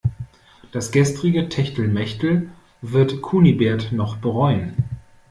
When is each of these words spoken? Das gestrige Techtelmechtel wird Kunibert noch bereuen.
Das 0.71 0.89
gestrige 0.91 1.47
Techtelmechtel 1.47 2.49
wird 2.81 3.21
Kunibert 3.21 3.91
noch 3.91 4.17
bereuen. 4.17 4.73